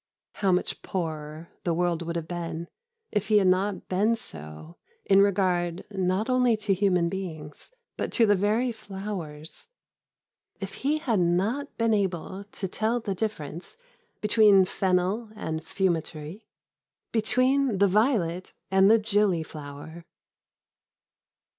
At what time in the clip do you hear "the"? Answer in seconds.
1.63-1.75, 8.25-8.35, 12.99-13.13, 17.77-17.87, 18.89-18.97